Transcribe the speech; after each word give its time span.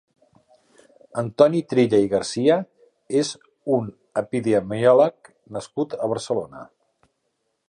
Antoni 1.21 1.61
Trilla 1.73 1.99
i 2.05 2.09
García 2.15 2.57
és 3.21 3.31
un 3.79 3.93
epidemiòleg 4.25 5.33
nascut 5.59 5.99
a 6.05 6.15
Barcelona. 6.17 6.69